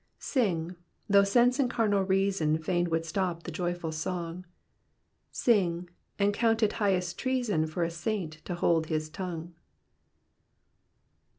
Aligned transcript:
'* 0.17 0.19
SlDor, 0.19 0.77
though 1.07 1.23
sense 1.23 1.59
and 1.59 1.69
carnal 1.69 2.01
reason 2.01 2.57
Fain 2.57 2.89
would 2.89 3.05
stop 3.05 3.43
the 3.43 3.51
joyful 3.51 3.91
song: 3.91 4.45
Sine, 5.29 5.89
and 6.17 6.33
count 6.33 6.63
It 6.63 6.73
highest 6.81 7.19
treason 7.19 7.67
For 7.67 7.83
a 7.83 7.91
saint 7.91 8.43
to 8.45 8.55
hola 8.55 8.87
his 8.87 9.09
tongue.'' 9.11 9.53